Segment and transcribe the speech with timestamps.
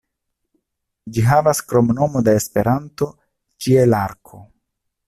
[1.17, 3.13] Ĝi havas kromnomo de Esperanto
[3.67, 4.43] "Ĉielarko".